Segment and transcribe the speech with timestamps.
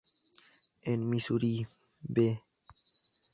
[0.93, 1.53] En "Misuri"
[2.15, 2.27] v.